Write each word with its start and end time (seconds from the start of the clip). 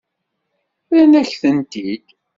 Rran-ak-tent-id. 0.89 2.07